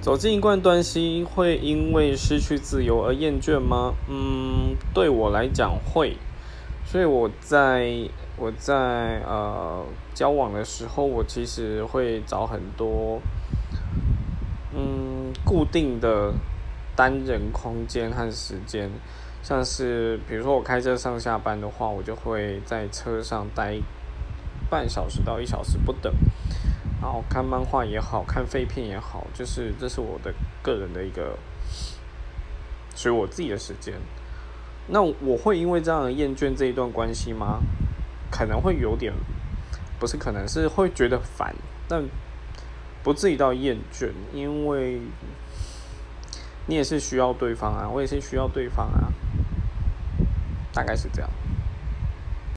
[0.00, 3.94] 走进一段关系会因为失去自由而厌倦吗？
[4.08, 6.16] 嗯，对我来讲会。
[6.86, 8.08] 所以我在
[8.38, 9.84] 我在呃
[10.14, 13.20] 交往的时候，我其实会找很多
[14.74, 16.32] 嗯固定的
[16.96, 18.88] 单人空间和时间，
[19.42, 23.76] 像是比如说我开车上下班的话，我就会在车上待
[24.70, 26.10] 半小时到一小时不等。
[27.00, 31.38] 然后看漫画也好看废片也好，就是这是我的个人的一个
[32.96, 33.94] 属于我自己的时间。
[34.88, 37.60] 那我会因为这样厌倦这一段关系吗？
[38.30, 39.12] 可能会有点，
[39.98, 41.54] 不是可能是会觉得烦，
[41.86, 42.04] 但
[43.02, 45.00] 不至于到厌倦，因为
[46.66, 49.12] 你也是需要对方啊，我也是需要对方啊，
[50.72, 51.30] 大概是这样。